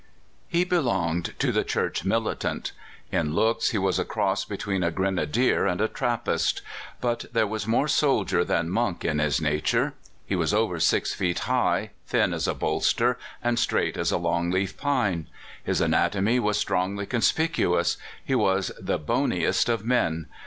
HE 0.47 0.63
belonged 0.63 1.35
to 1.37 1.51
the 1.51 1.63
Church 1.63 2.03
militant. 2.03 2.71
In 3.11 3.35
looks 3.35 3.69
he 3.69 3.77
was 3.77 3.99
a 3.99 4.03
cross 4.03 4.45
between 4.45 4.81
a 4.81 4.89
grenadier 4.89 5.67
and 5.67 5.79
a 5.79 5.87
Trappist. 5.87 6.63
But 6.99 7.25
there 7.33 7.45
was 7.45 7.67
more 7.67 7.87
soldier 7.87 8.43
than 8.43 8.71
monk 8.71 9.05
in 9.05 9.19
his 9.19 9.39
nature. 9.39 9.93
He 10.25 10.35
was 10.35 10.55
over 10.55 10.79
six 10.79 11.13
feet 11.13 11.37
high, 11.41 11.91
thin 12.07 12.33
as 12.33 12.47
a 12.47 12.55
bolster, 12.55 13.19
and 13.43 13.59
straight 13.59 13.95
as 13.95 14.11
a 14.11 14.17
long 14.17 14.49
leaf 14.49 14.75
pine. 14.75 15.27
His 15.63 15.81
anatomy 15.81 16.39
was 16.39 16.57
strongly 16.57 17.05
conspicuous. 17.05 17.97
He 18.25 18.33
was 18.33 18.71
the 18.81 18.97
boniest 18.97 19.69
of 19.69 19.85
men. 19.85 20.25